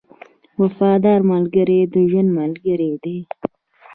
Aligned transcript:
•وفادار 0.61 1.19
ملګری 1.31 1.79
د 1.93 1.95
ژوند 2.09 2.29
ملګری 2.39 2.91
دی. 3.03 3.17